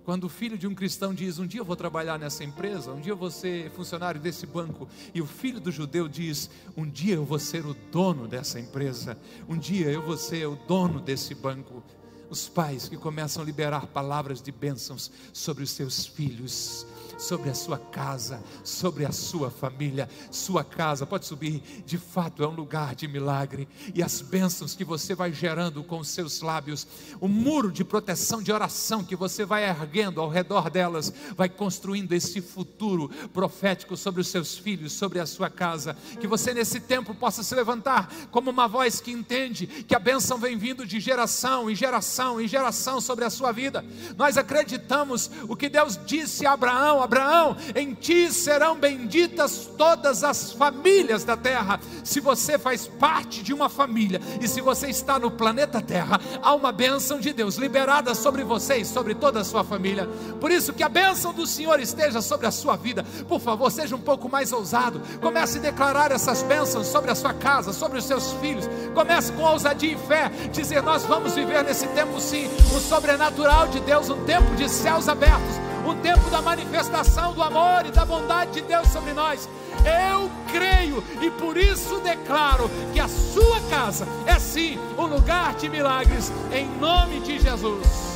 [0.06, 3.02] Quando o filho de um cristão diz: Um dia eu vou trabalhar nessa empresa, um
[3.02, 7.16] dia eu vou ser funcionário desse banco, e o filho do judeu diz: Um dia
[7.16, 9.18] eu vou ser o dono dessa empresa,
[9.50, 11.84] um dia eu vou ser o dono desse banco.
[12.30, 16.86] Os pais que começam a liberar palavras de bênçãos sobre os seus filhos,
[17.20, 20.10] sobre a sua casa, sobre a sua família.
[20.32, 23.68] Sua casa, pode subir, de fato é um lugar de milagre.
[23.94, 26.88] E as bênçãos que você vai gerando com os seus lábios,
[27.20, 32.14] o muro de proteção, de oração que você vai erguendo ao redor delas, vai construindo
[32.14, 35.96] esse futuro profético sobre os seus filhos, sobre a sua casa.
[36.20, 40.38] Que você nesse tempo possa se levantar como uma voz que entende que a bênção
[40.38, 43.84] vem vindo de geração em geração em geração sobre a sua vida.
[44.18, 50.52] Nós acreditamos o que Deus disse a Abraão: Abraão, em ti serão benditas todas as
[50.52, 51.80] famílias da terra.
[52.04, 56.54] Se você faz parte de uma família e se você está no planeta Terra, há
[56.54, 60.08] uma bênção de Deus liberada sobre você e sobre toda a sua família.
[60.40, 63.04] Por isso, que a bênção do Senhor esteja sobre a sua vida.
[63.28, 65.02] Por favor, seja um pouco mais ousado.
[65.20, 68.70] Comece a declarar essas bênçãos sobre a sua casa, sobre os seus filhos.
[68.94, 73.80] Comece com ousadia e fé, dizer: Nós vamos viver nesse tempo sim, o sobrenatural de
[73.80, 75.59] Deus, um tempo de céus abertos
[75.90, 79.50] o tempo da manifestação do amor e da bondade de Deus sobre nós.
[79.84, 85.68] Eu creio e por isso declaro que a sua casa é sim um lugar de
[85.68, 88.10] milagres, em nome de Jesus.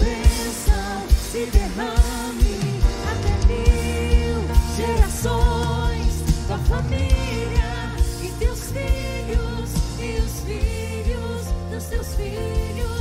[0.00, 4.40] Bênção se derrame até mil
[4.76, 7.92] gerações, tua família
[8.22, 12.99] e teus filhos, e os filhos dos teus filhos.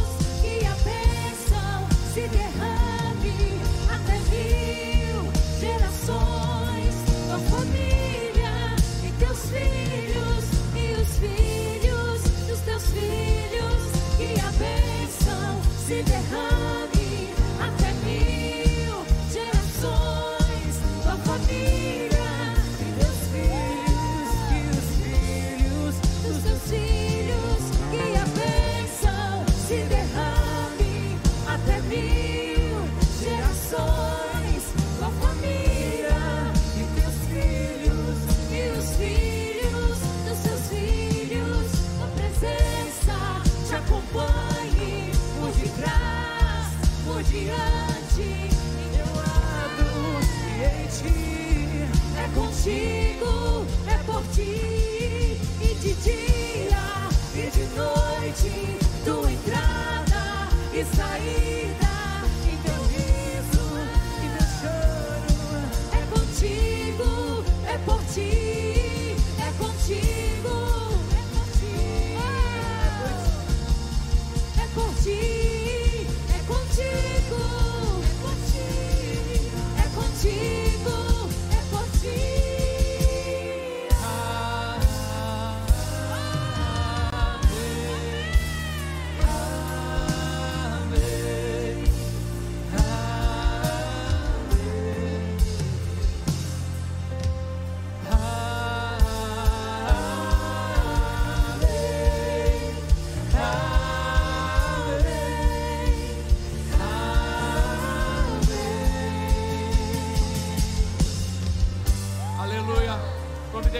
[29.70, 32.82] Se derrame até mil
[33.22, 34.64] gerações,
[34.98, 36.18] tua família
[36.76, 38.18] e teus filhos,
[38.50, 41.68] e os filhos dos teus filhos.
[42.00, 43.18] Tua presença
[43.68, 46.68] te acompanhe por detrás,
[47.06, 49.86] por diante, em teu lado
[50.48, 51.20] e em ti.
[52.18, 56.19] É contigo, é por ti, e de dia
[61.28, 61.59] e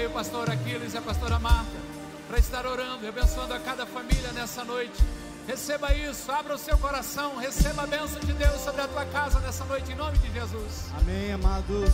[0.10, 1.78] o pastor Aquiles e a pastora Marta
[2.28, 5.00] para estar orando e abençoando a cada família nessa noite.
[5.48, 9.40] Receba isso, abra o seu coração, receba a bênção de Deus sobre a tua casa
[9.40, 10.90] nessa noite, em nome de Jesus.
[11.00, 11.92] Amém, amados.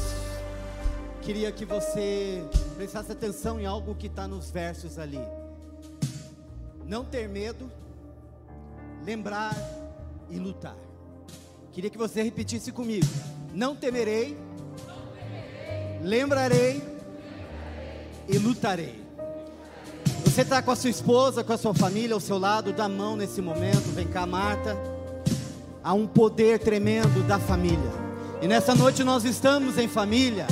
[1.22, 2.43] Queria que você
[2.76, 5.22] prestasse atenção em algo que está nos versos ali.
[6.86, 7.70] Não ter medo,
[9.03, 9.55] lembrar
[10.30, 10.76] e lutar.
[11.74, 13.07] Queria que você repetisse comigo.
[13.53, 14.38] Não temerei,
[16.01, 16.95] lembrarei
[18.28, 19.04] e lutarei.
[20.24, 23.16] Você está com a sua esposa, com a sua família ao seu lado, dá mão
[23.16, 23.94] nesse momento.
[23.94, 24.76] Vem cá, Marta.
[25.84, 27.92] Há um poder tremendo da família.
[28.42, 30.46] E nessa noite nós estamos em família,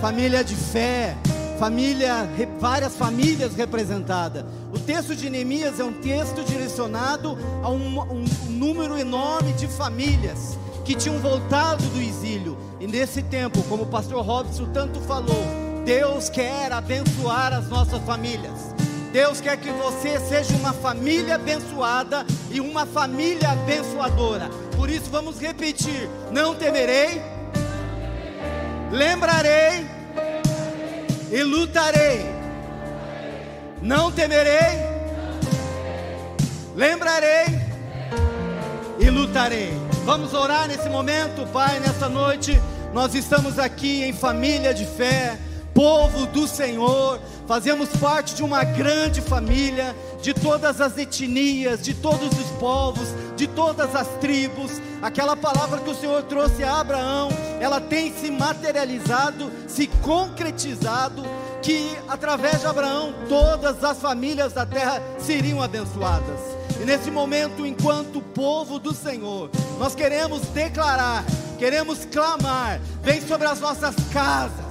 [0.00, 1.16] família de fé,
[1.58, 4.44] família, várias famílias representadas.
[4.74, 9.66] O texto de Neemias é um texto direcionado a um, um- um número enorme de
[9.68, 12.56] famílias que tinham voltado do exílio.
[12.80, 15.44] E nesse tempo, como o pastor Robson tanto falou,
[15.88, 18.74] Deus quer abençoar as nossas famílias.
[19.10, 24.50] Deus quer que você seja uma família abençoada e uma família abençoadora.
[24.76, 27.22] Por isso vamos repetir: não temerei,
[28.92, 29.86] lembrarei
[31.32, 32.26] e lutarei.
[33.80, 34.84] Não temerei,
[36.76, 37.46] lembrarei
[38.98, 39.72] e lutarei.
[40.04, 42.60] Vamos orar nesse momento, Pai, nessa noite.
[42.92, 45.38] Nós estamos aqui em família de fé,
[45.78, 52.36] povo do Senhor, fazemos parte de uma grande família, de todas as etnias, de todos
[52.36, 53.06] os povos,
[53.36, 54.72] de todas as tribos.
[55.00, 57.28] Aquela palavra que o Senhor trouxe a Abraão,
[57.60, 61.22] ela tem se materializado, se concretizado,
[61.62, 66.40] que através de Abraão todas as famílias da terra seriam abençoadas.
[66.80, 69.48] E nesse momento, enquanto povo do Senhor,
[69.78, 71.24] nós queremos declarar,
[71.56, 74.67] queremos clamar: vem sobre as nossas casas,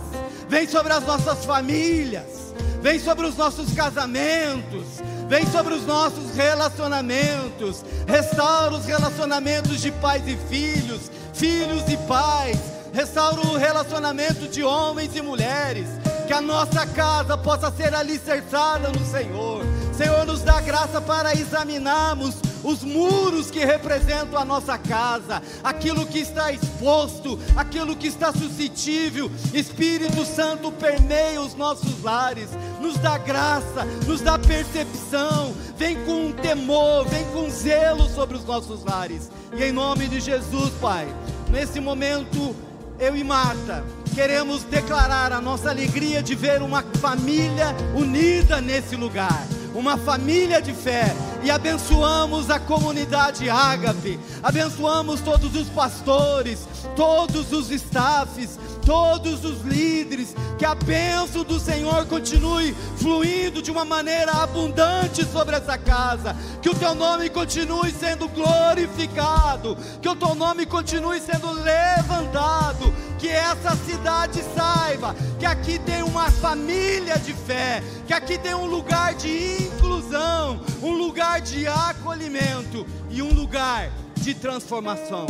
[0.49, 4.85] vem sobre as nossas famílias, vem sobre os nossos casamentos,
[5.27, 12.57] vem sobre os nossos relacionamentos, restaura os relacionamentos de pais e filhos, filhos e pais,
[12.93, 15.87] restaura o relacionamento de homens e mulheres,
[16.27, 19.63] que a nossa casa possa ser alicerçada no Senhor.
[19.97, 26.19] Senhor, nos dá graça para examinarmos os muros que representam a nossa casa, aquilo que
[26.19, 29.31] está exposto, aquilo que está suscetível.
[29.53, 35.55] Espírito Santo permeia os nossos lares, nos dá graça, nos dá percepção.
[35.77, 39.31] Vem com temor, vem com zelo sobre os nossos lares.
[39.53, 41.07] E em nome de Jesus, Pai,
[41.49, 42.55] nesse momento,
[42.99, 43.83] eu e Marta
[44.13, 50.73] queremos declarar a nossa alegria de ver uma família unida nesse lugar, uma família de
[50.73, 59.61] fé, e abençoamos a comunidade Ágape, abençoamos todos os pastores, todos os staffs, todos os
[59.61, 66.35] líderes, que a bênção do Senhor continue fluindo de uma maneira abundante sobre essa casa,
[66.61, 73.27] que o teu nome continue sendo glorificado, que o teu nome continue sendo levantado, que
[73.27, 79.15] essa cidade saiba que aqui tem uma família de fé, que aqui tem um lugar
[79.15, 85.25] de inclusão, um lugar de acolhimento e um lugar de transformação.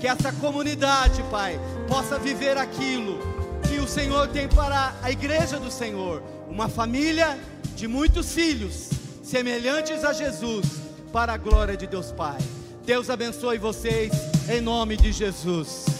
[0.00, 3.18] Que essa comunidade, Pai, possa viver aquilo
[3.68, 7.38] que o Senhor tem para a igreja do Senhor, uma família
[7.74, 8.90] de muitos filhos,
[9.22, 10.66] semelhantes a Jesus,
[11.12, 12.38] para a glória de Deus Pai.
[12.84, 14.12] Deus abençoe vocês
[14.48, 15.99] em nome de Jesus.